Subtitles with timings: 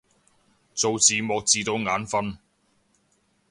[0.73, 2.37] 做字幕做到眼憤